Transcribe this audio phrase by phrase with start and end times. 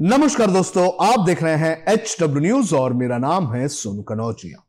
[0.00, 4.64] नमस्कार दोस्तों, आप देख रहे हैं एच डब्ल्यू न्यूज़ और मेरा नाम है सोनू कनौजिया।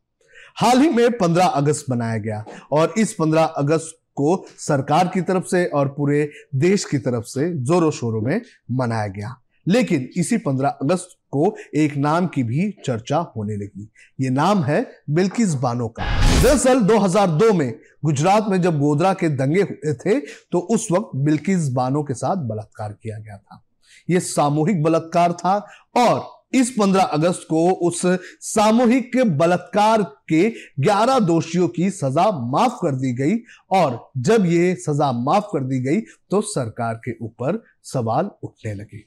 [0.56, 5.44] हाल ही में 15 अगस्त बनाया गया और इस 15 अगस्त को सरकार की तरफ़
[5.44, 9.36] से और पूरे देश की तरफ़ से जोरों शोरों में मनाया गया।
[9.68, 14.90] लेकिन इसी 15 अगस्त को एक नाम की भी चर्चा होने लगी। ये नाम है
[15.10, 16.04] बिल्किस बानो का।
[16.42, 21.68] दरअसल 2002 में गुजरात में जब गोदरा के दंगे हुए थे तो उस वक्त बिल्किस
[21.68, 23.64] बानो के साथ बलात्कार किया गया था।
[24.10, 25.56] यह सामूहिक बलात्कार था
[25.96, 28.00] और इस 15 अगस्त को उस
[28.40, 30.48] सामूहिक बलात्कार के
[30.82, 33.36] 11 दोषियों की सजा माफ़ कर दी गई
[33.70, 39.04] और जब ये सजा माफ़ कर दी गई तो सरकार के ऊपर सवाल उठने लगे।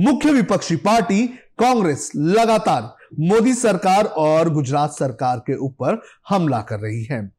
[0.00, 1.26] मुख्य विपक्षी पार्टी
[1.58, 7.35] कांग्रेस लगातार मोदी सरकार और गुजरात सरकार के ऊपर हमला कर रही है।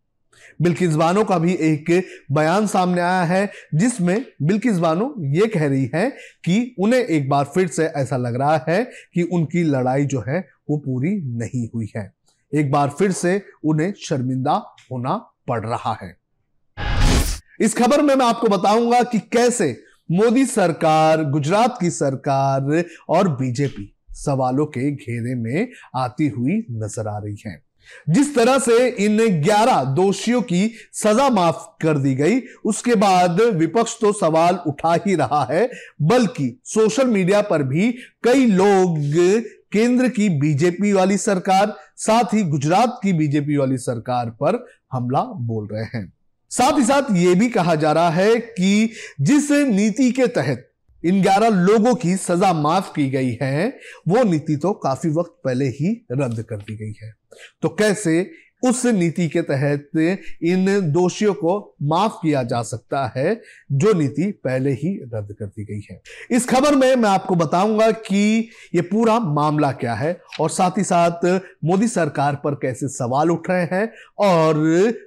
[0.61, 1.91] बिल्किस बानो का भी एक
[2.31, 6.09] बयान सामने आया है, जिसमें बिल्किस बानो ये कह रही है
[6.45, 8.83] कि उन्हें एक बार फिर से ऐसा लग रहा है
[9.13, 12.11] कि उनकी लड़ाई जो है वो पूरी नहीं हुई है।
[12.53, 14.53] एक बार फिर से उन्हें शर्मिंदा
[14.91, 15.15] होना
[15.47, 16.15] पड़ रहा है।
[17.61, 19.69] इस खबर में मैं आपको बताऊँगा कि कैसे
[20.09, 27.17] मोदी सरकार, गुजरात की सरकार और बीजेपी सवालों के घेरे में आती हुई नज़र आ
[27.17, 27.66] रही है।
[28.09, 33.95] जिस तरह से इन 11 दोषियों की सजा माफ़ कर दी गई, उसके बाद विपक्ष
[34.01, 35.69] तो सवाल उठा ही रहा है,
[36.01, 37.91] बल्कि सोशल मीडिया पर भी
[38.23, 38.97] कई लोग
[39.73, 45.67] केंद्र की बीजेपी वाली सरकार, साथ ही गुजरात की बीजेपी वाली सरकार पर हमला बोल
[45.71, 46.13] रहे हैं।
[46.51, 48.89] साथ ही साथ ये भी कहा जा रहा है कि
[49.21, 50.63] जिस नीति के तहत
[51.03, 53.67] इन 11 लोगों की सजा माफ़ की गई है,
[54.07, 57.13] वो नीति तो काफ़ी वक्त पहले ही रद्द कर दी गई है।
[57.61, 58.29] तो कैसे
[58.65, 59.89] उस नीति के तहत
[60.43, 65.63] इन दोषियों को माफ़ किया जा सकता है, जो नीति पहले ही रद्द कर दी
[65.63, 70.49] गई है। इस खबर में मैं आपको बताऊँगा कि यह पूरा मामला क्या है और
[70.49, 71.25] साथ ही साथ
[71.65, 74.55] मोदी सरकार पर कैसे सवाल उठ रहे हैं और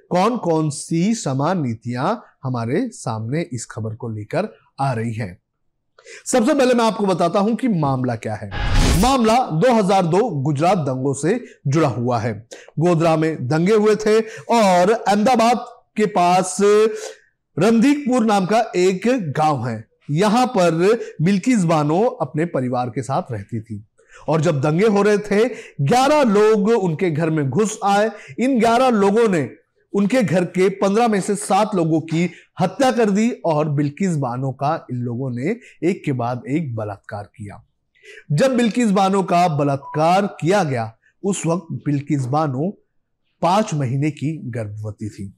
[0.09, 5.37] कौन कौन सी समान नीतियाँ हमारे सामने इस खबर को लेकर आ रही हैं।
[6.25, 8.49] सबसे पहले मैं आपको बताता हूँ कि मामला क्या है।
[8.99, 12.33] मामला 2002 गुजरात दंगों से जुड़ा हुआ है।
[12.79, 14.19] गोधरा में दंगे हुए थे
[14.55, 15.65] और अहमदाबाद
[15.97, 16.57] के पास
[17.57, 19.07] रणदीकपुर नाम का एक
[19.37, 23.83] गाँव है। यहाँ पर बिल्किस बानो अपने परिवार के साथ रहती थी।
[24.29, 25.43] और जब दंगे हो रहे थे
[25.81, 29.49] 11 लोग उनके घर में घुस आए। इन 11 लोगों ने
[29.93, 32.29] उनके घर के पंद्रह में से सात लोगों की
[32.61, 35.55] हत्या कर दी और बिल्किस बानो का इन लोगों ने
[35.89, 37.63] एक के बाद एक बलात्कार किया।
[38.31, 42.77] जब बिल्किस बानो का बलात्कार किया गया, उस वक्त बिल्किस बानो
[43.41, 45.33] पाँच महीने की गर्भवती थी।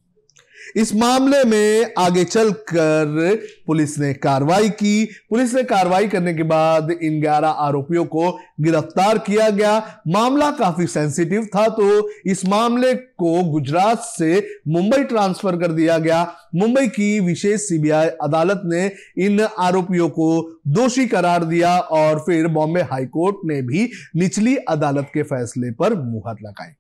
[0.76, 3.36] इस मामले में आगे चलकर
[3.68, 8.32] पुलिस ने कार्रवाई की। पुलिस ने कार्रवाई करने के बाद इन 11 आरोपियों को
[8.62, 15.58] गिरफ़्तार किया गया। मामला काफ़ी सेंसिटिव था तो इस मामले को गुजरात से मुंबई ट्रांसफ़र
[15.58, 16.22] कर दिया गया।
[16.56, 18.86] मुंबई की विशेष सीबीआई अदालत ने
[19.18, 25.24] इन आरोपियों को दोषी करार दिया और फिर बॉम्बे हाईकोर्ट ने भी निचली अदालत के
[25.24, 26.72] फैसले पर मुहर लगाई।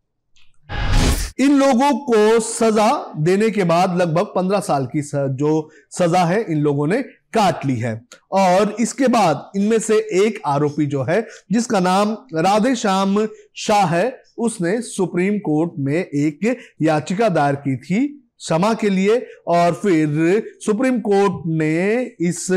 [1.39, 6.57] इन लोगों को सजा देने के बाद लगभग पंद्रह साल की जो सजा है, इन
[6.57, 7.01] लोगों ने
[7.33, 8.01] काट ली है।
[8.31, 13.25] और इसके बाद इनमें से एक आरोपी जो है, जिसका नाम राधे श्याम
[13.57, 19.17] शाह है, उसने सुप्रीम कोर्ट में एक याचिका दायर की थी क्षमा के लिए,
[19.47, 22.47] और फिर सुप्रीम कोर्ट ने इस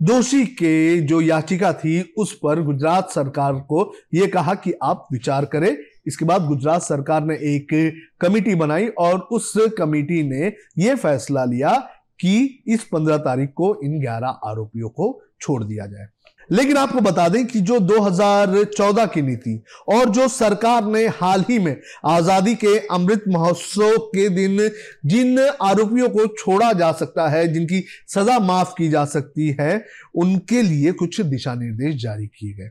[0.00, 5.44] दोषी के जो याचिका थी, उस पर गुजरात सरकार को यह कहा कि आप विचार
[5.44, 5.76] करें
[6.06, 7.68] इसके बाद गुजरात सरकार ने एक
[8.20, 11.72] कमेटी बनाई और उस कमेटी ने यह फैसला लिया
[12.20, 16.06] कि इस पंद्रह तारीख को इन ग्यारह आरोपियों को छोड़ दिया जाए।
[16.52, 21.58] लेकिन आपको बता दें कि जो 2014 की नीति और जो सरकार ने हाल ही
[21.58, 24.70] में आज़ादी के अमृत महोत्सव के दिन
[25.06, 29.84] जिन आरोपियों को छोड़ा जा सकता है, जिनकी सजा माफ़ की जा सकती है,
[30.14, 32.70] उनके लिए कुछ दिशा निर्देश जारी किए गए।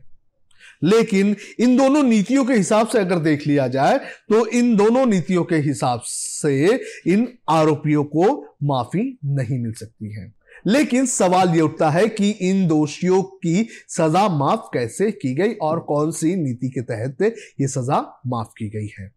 [0.84, 5.44] लेकिन इन दोनों नीतियों के हिसाब से अगर देख लिया जाए तो इन दोनों नीतियों
[5.44, 10.32] के हिसाब से इन आरोपियों को माफ़ी नहीं मिल सकती है।
[10.66, 15.80] लेकिन सवाल यह उठता है कि इन दोषियों की सजा माफ़ कैसे की गई और
[15.80, 19.12] कौन सी नीति के तहत यह सजा माफ़ की गई है।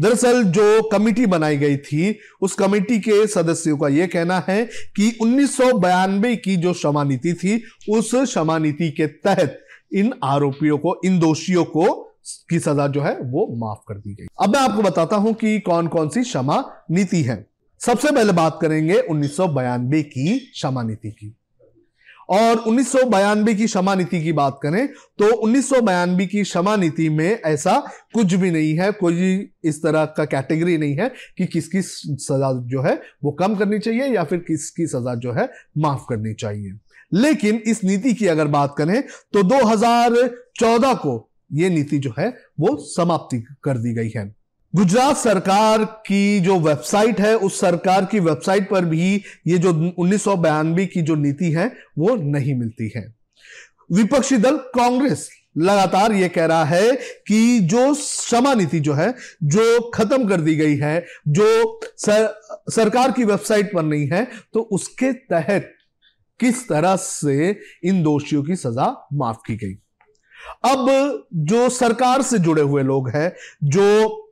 [0.00, 4.64] दरअसल जो कमेटी बनाई गई थी, उस कमेटी के सदस्यों का यह कहना है
[4.96, 5.56] कि उन्नीस
[6.44, 11.64] की जो क्षमा नीति थी, उस क्षमा नीति के तहत इन आरोपियों को, इन दोषियों
[11.66, 12.04] को
[12.50, 15.58] की सजा जो है वो माफ़ कर दी गई। अब मैं आपको बताता हूँ कि
[15.60, 17.44] कौन कौन सी क्षमा नीति है।
[17.80, 21.34] सबसे पहले बात करेंगे उन्नीस की क्षमा नीति की।
[22.30, 24.86] और उन्नीस की क्षमा नीति की बात करें
[25.18, 27.78] तो उन्नीस की क्षमा नीति में ऐसा
[28.14, 31.08] कुछ भी नहीं है, कोई इस तरह का कैटेगरी नहीं है
[31.38, 35.48] कि किसकी सजा जो है वो कम करनी चाहिए या फिर किसकी सजा जो है
[35.78, 36.72] माफ़ करनी चाहिए।
[37.14, 42.76] लेकिन इस नीति की अगर बात करें तो 2014 को ये नीति जो है वो
[42.76, 44.34] समाप्ति कर दी गई है।
[44.74, 50.24] गुजरात सरकार की जो वेबसाइट है उस सरकार की वेबसाइट पर भी ये जो उन्नीस
[50.94, 53.14] की जो नीति है वो नहीं मिलती है।
[53.92, 56.92] विपक्षी दल कांग्रेस लगातार ये कह रहा है
[57.26, 62.40] कि जो क्षमा नीति जो है जो खत्म कर दी गई है जो सर,
[62.70, 65.74] सरकार की वेबसाइट पर नहीं है तो उसके तहत
[66.40, 69.74] किस तरह से इन दोषियों की सजा माफ़ की गई?
[70.64, 70.86] अब
[71.34, 73.32] जो सरकार से जुड़े हुए लोग हैं,
[73.64, 74.24] जो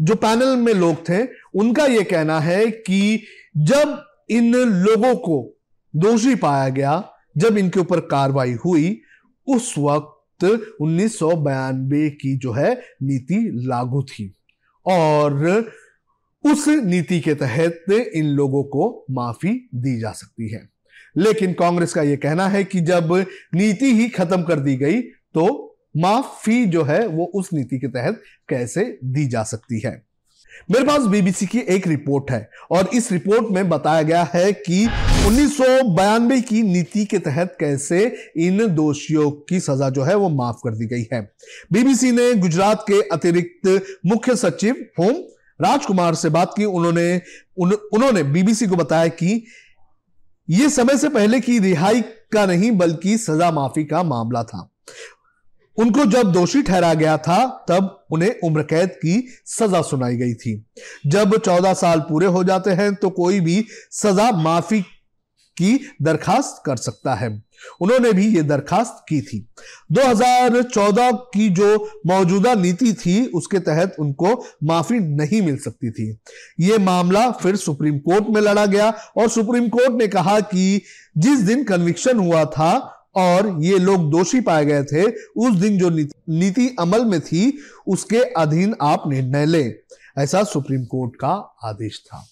[0.00, 1.24] जो पैनल में लोग थे,
[1.54, 3.22] उनका यह कहना है कि
[3.56, 5.60] जब इन लोगों को
[5.96, 9.00] दोषी पाया गया, जब इनके ऊपर कार्रवाई हुई,
[9.46, 10.44] उस वक्त
[10.80, 14.34] उन्नीस की जो है नीति लागू थी।
[14.86, 15.46] और
[16.44, 17.84] उस नीति के तहत
[18.14, 20.71] इन लोगों को माफ़ी दी जा सकती है।
[21.16, 23.12] लेकिन कांग्रेस का यह कहना है कि जब
[23.54, 25.00] नीति ही खत्म कर दी गई
[25.34, 30.02] तो माफ़ी जो है वो उस नीति के तहत कैसे दी जा सकती है?
[30.70, 34.86] मेरे पास बीबीसी की एक रिपोर्ट है और इस रिपोर्ट में बताया गया है कि
[35.26, 35.56] उन्नीस
[36.48, 38.00] की नीति के तहत कैसे
[38.36, 41.20] इन दोषियों की सजा जो है वो माफ़ कर दी गई है।
[41.72, 45.14] बीबीसी ने गुजरात के अतिरिक्त मुख्य सचिव होम
[45.60, 47.20] राजकुमार से बात की। उन्होंने
[47.56, 49.44] उन, उन्होंने बीबीसी को बताया कि
[50.50, 52.00] यह समय से पहले की रिहाई
[52.32, 54.68] का नहीं, बल्कि सजा माफ़ी का मामला था।
[55.78, 60.64] उनको जब दोषी ठहरा गया था, तब उन्हें उम्र कैद की सजा सुनाई गई थी।
[61.06, 64.80] जब चौदह साल पूरे हो जाते हैं तो कोई भी सजा माफ़ी
[65.56, 67.42] की दरखास्त कर सकता है।
[67.80, 69.46] उन्होंने भी ये दरखास्त की थी।
[69.92, 76.10] 2014 की जो मौजूदा नीति थी, उसके तहत उनको माफ़ी नहीं मिल सकती थी।
[76.60, 80.82] ये मामला फिर सुप्रीम कोर्ट में लड़ा गया और सुप्रीम कोर्ट ने कहा कि
[81.18, 85.02] जिस दिन कन्विक्शन हुआ था और ये लोग दोषी पाए गए थे,
[85.36, 89.74] उस दिन जो नीति अमल में थी, उसके अधीन आप निर्णय लें,
[90.18, 91.32] ऐसा सुप्रीम कोर्ट का
[91.64, 92.26] आदेश था।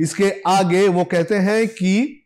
[0.00, 2.21] इसके आगे वो कहते हैं कि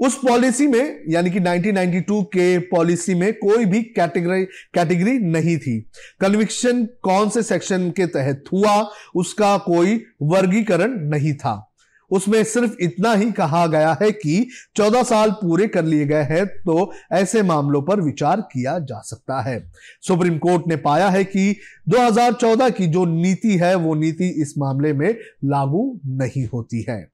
[0.00, 5.90] उस पॉलिसी में, यानी कि 1992 के पॉलिसी में कोई भी कैटेगरी कैटेगरी नहीं थी।
[6.20, 11.70] कन्विक्शन कौन से सेक्शन के तहत हुआ, उसका कोई वर्गीकरण नहीं था।
[12.10, 16.46] उसमें सिर्फ़ इतना ही कहा गया है कि 14 साल पूरे कर लिए गए हैं
[16.46, 19.70] तो ऐसे मामलों पर विचार किया जा सकता है।
[20.02, 21.56] सुप्रीम कोर्ट ने पाया है कि
[21.88, 27.13] 2014 की जो नीति है, वो नीति इस मामले में लागू नहीं होती है।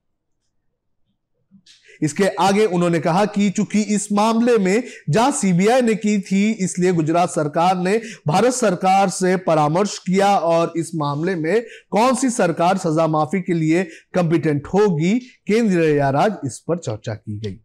[2.01, 6.93] इसके आगे उन्होंने कहा कि चूँकि इस मामले में जहाँ सीबीआई ने की थी, इसलिए
[6.93, 11.61] गुजरात सरकार ने, भारत सरकार से परामर्श किया और इस मामले में
[11.91, 13.83] कौन सी सरकार सजा माफ़ी के लिए
[14.13, 15.13] कंपिटेंट होगी,
[15.47, 17.59] केंद्रीय राज्य इस पर चर्चा की गई।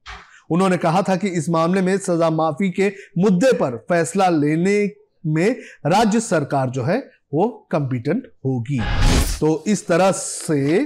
[0.50, 4.90] उन्होंने कहा था कि इस मामले में सजा माफ़ी के मुद्दे पर फैसला लेने
[5.26, 5.56] में
[5.86, 6.98] राज्य सरकार जो है,
[7.34, 8.78] वो कंपिटेंट होगी।
[9.40, 10.84] तो इस तरह से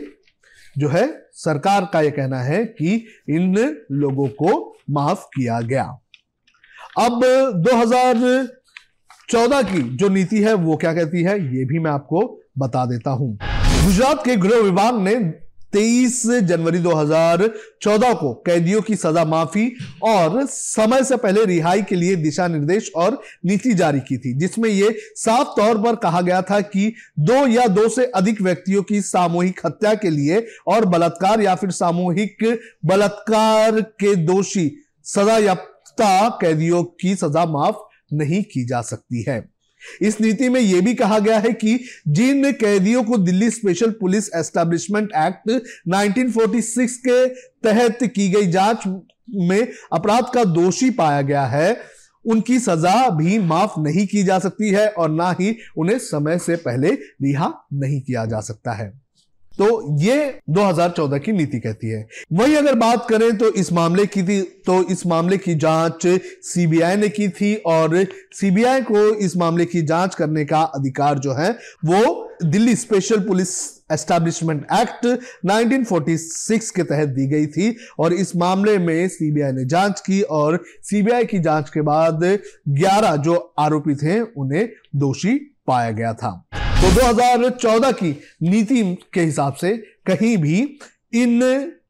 [0.78, 6.00] जो है, सरकार का यह कहना है कि इन लोगों को माफ़ किया गया।
[6.99, 7.20] अब
[7.56, 13.11] 2014 की जो नीति है, वो क्या कहती है, ये भी मैं आपको बता देता
[13.11, 13.38] हूँ।
[13.85, 15.14] गुजरात के गृह विभाग ने
[15.74, 19.72] 23 जनवरी 2014 को कैदियों की सजा माफ़ी
[20.02, 24.68] और समय से पहले रिहाई के लिए दिशा निर्देश और नीति जारी की थी, जिसमें
[24.70, 29.00] यह साफ़ तौर पर कहा गया था कि दो या दो से अधिक व्यक्तियों की
[29.00, 34.70] सामूहिक हत्या के लिए और बलात्कार या फिर सामूहिक बलात्कार के दोषी
[35.04, 37.76] सजा याफ्ता कैदियों की सजा माफ़
[38.12, 39.50] नहीं की जा सकती है।
[40.02, 44.30] इस नीति में यह भी कहा गया है कि जिन कैदियों को Delhi special police
[44.34, 47.26] establishment act 1946 के
[47.62, 48.82] तहत की गई जाँच
[49.34, 51.80] में अपराध का दोषी पाया गया है।
[52.25, 56.56] उनकी सजा भी माफ़ नहीं की जा सकती है और ना ही उन्हें समय से
[56.56, 59.10] पहले रिहा नहीं किया जा सकता है।
[59.59, 64.23] तो ये 2014 की नीति कहती है। वही अगर बात करें तो इस मामले की
[64.23, 66.07] थी तो इस मामले की जाँच
[66.42, 71.33] सीबीआई ने की थी और सीबीआई को इस मामले की जाँच करने का अधिकार जो
[71.33, 71.50] है,
[71.85, 73.50] वो Delhi special police
[73.92, 75.07] establishment act
[75.47, 80.62] 1946 के तहत दी गई थी और इस मामले में सीबीआई ने जाँच की और
[80.83, 82.25] सीबीआई की जाँच के बाद
[82.69, 85.35] 11 जो आरोपी थे, उन्हें दोषी
[85.66, 86.50] पाया गया था।
[86.80, 88.10] तो 2014 की
[88.42, 88.82] नीति
[89.14, 90.58] के हिसाब से कहीं भी
[91.14, 91.40] इन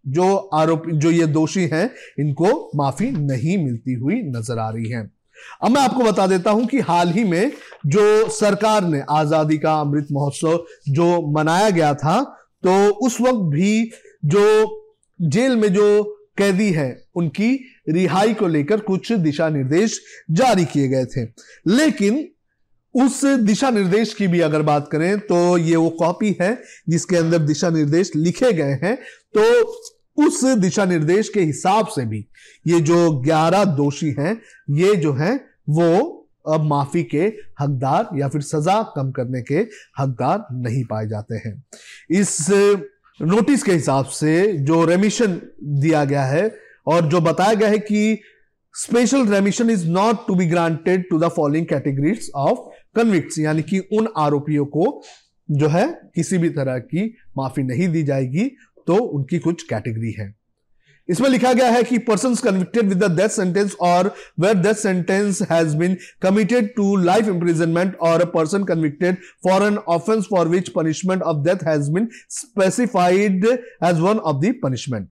[0.09, 5.03] जो आरोपी, जो ये दोषी हैं, इनको माफ़ी नहीं मिलती हुई नज़र आ रही है।
[5.63, 7.53] अब मैं आपको बता देता हूँ कि हाल ही में
[7.87, 12.21] जो सरकार ने आज़ादी का अमृत महोत्सव जो मनाया गया था
[12.63, 12.75] तो
[13.07, 13.91] उस वक्त भी
[14.27, 14.45] जो
[15.21, 16.03] जेल में जो
[16.39, 17.53] कैदी है, उनकी
[17.89, 21.25] रिहाई को लेकर कुछ दिशा निर्देश जारी किए गए थे।
[21.69, 22.25] लेकिन
[22.95, 26.53] उस दिशा निर्देश की भी अगर बात करें तो ये वो कॉपी है
[26.89, 28.97] जिसके अंदर दिशा निर्देश लिखे गए हैं।
[29.37, 32.25] तो उस दिशा निर्देश के हिसाब से भी
[32.67, 35.35] ये जो 11 दोषी हैं, ये जो है,
[35.69, 36.17] वो
[36.49, 37.23] अब माफ़ी के
[37.61, 39.59] हकदार या फिर सजा कम करने के
[39.99, 41.63] हकदार नहीं पाए जाते हैं।
[42.11, 42.37] इस
[43.21, 46.55] नोटिस के हिसाब से जो रेमिशन दिया गया है
[46.87, 48.21] और जो बताया गया है कि
[48.75, 53.79] special remission is not to be granted to the following categories of convicts यानी कि
[53.93, 55.03] उन आरोपियों को
[55.49, 57.07] जो है किसी भी तरह की
[57.39, 58.47] माफ़ी नहीं दी जाएगी
[58.87, 60.35] तो उनकी कुछ कैटेगरी है।
[61.09, 65.41] इसमें लिखा गया है कि person convicted with the death sentence और where death sentence
[65.43, 70.69] has been committed to life imprisonment और a person convicted for an offence for which
[70.69, 73.47] punishment of death has been specified
[73.85, 75.09] as one of the punishment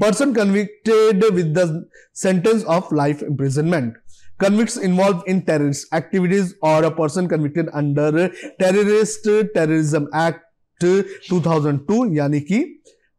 [0.00, 3.96] person convicted with the sentence of life imprisonment
[4.38, 10.42] convicts involved in terrorist activities or a person convicted under terrorist terrorism act
[10.80, 12.58] 2002 यानी कि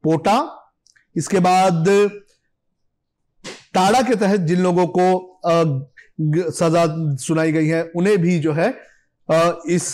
[0.03, 0.37] पोटा
[1.15, 1.87] इसके बाद
[3.73, 5.07] ta-da के तहत जिन लोगों को
[6.51, 6.85] सजा
[7.23, 8.69] सुनाई गई है उन्हें भी जो है
[9.75, 9.93] इस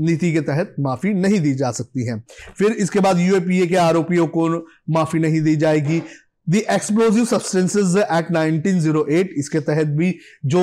[0.00, 2.18] नीति के तहत माफ़ी नहीं दी जा सकती है
[2.58, 4.48] फिर इसके बाद यूएपीए के आरोपियों को
[4.90, 6.02] माफ़ी नहीं दी जाएगी
[6.56, 10.14] एक्सप्लोजिव सब्सटेंसेज एक्ट 1908 इसके तहत भी
[10.44, 10.60] जो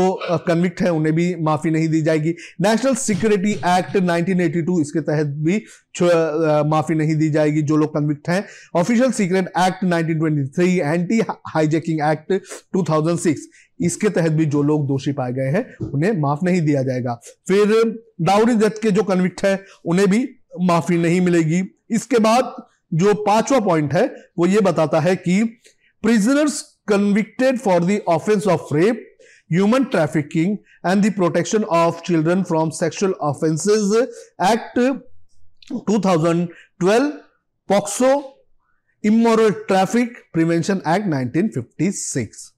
[0.48, 5.58] कन्विक्ट है, उन्हें भी माफ़ी नहीं दी जाएगी। नेशनल सिक्योरिटी एक्ट 1982 इसके तहत भी
[6.70, 8.44] माफ़ी नहीं दी जाएगी जो लोग कन्विक्ट हैं।
[8.76, 12.34] Official secret act 1923 anti hijacking act
[12.74, 13.48] 2006
[13.80, 17.74] इसके तहत भी जो लोग दोषी पाए गए हैं, उन्हें माफ़ नहीं दिया जाएगा। फिर
[18.22, 20.28] डाउरी डेथ के जो कन्विक्ट है, उन्हें भी
[20.62, 21.62] माफ़ी नहीं मिलेगी।
[21.92, 22.56] इसके बाद
[22.94, 24.06] जो पांचवा पॉइंट है,
[24.38, 25.42] वो ये बताता है कि
[26.06, 29.02] prisoners convicted for the offense of rape,
[29.50, 34.08] human trafficking and the protection of children from sexual offenses
[34.40, 37.14] act 2012
[37.70, 38.34] POXO
[39.04, 42.52] immoral traffic prevention act 1956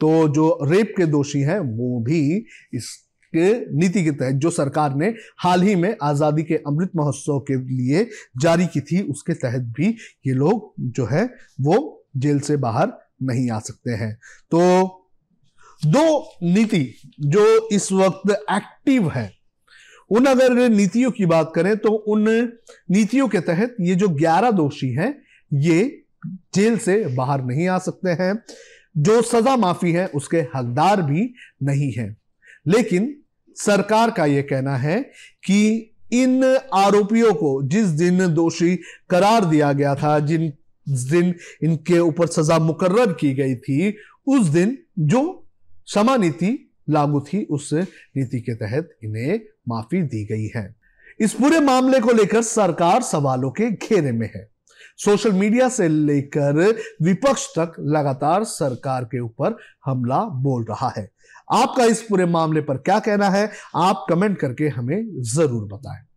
[0.00, 2.88] तो जो रेप के दोषी हैं वो भी इस
[3.32, 5.06] नीति के तहत जो सरकार ने
[5.38, 8.08] हाल ही में आज़ादी के अमृत महोत्सव के लिए
[8.42, 9.88] जारी की थी उसके तहत भी
[10.26, 11.24] ये लोग जो है
[11.60, 12.92] वो जेल से बाहर
[13.22, 14.14] नहीं आ सकते हैं।
[14.50, 14.60] तो
[15.86, 19.32] दो नीति जो इस वक्त एक्टिव है,
[20.10, 22.52] उन अगर नीतियों की बात करें तो उन
[22.90, 26.02] नीतियों के तहत ये जो 11 दोषी हैं, ये
[26.54, 28.42] जेल से बाहर नहीं आ सकते हैं।
[28.96, 32.16] जो सजा माफ़ी है, उसके हकदार भी नहीं है।
[32.66, 33.16] लेकिन
[33.56, 35.02] सरकार का यह कहना है
[35.44, 38.76] कि इन आरोपियों को जिस दिन दोषी
[39.10, 40.52] करार दिया गया था, जिन
[40.88, 45.48] दिन इनके ऊपर सजा मुकर्र की गई थी, उस दिन जो
[45.86, 50.76] क्षमा नीति लागू थी, उस नीति के तहत इन्हें माफ़ी दी गई है।
[51.20, 54.50] इस पूरे मामले को लेकर सरकार सवालों के घेरे में है।
[55.04, 61.10] सोशल मीडिया से लेकर विपक्ष तक लगातार सरकार के ऊपर हमला बोल रहा है।
[61.52, 63.50] आपका इस पूरे मामले पर क्या कहना है?
[63.74, 66.15] आप कमेंट करके हमें ज़रूर बताएँ।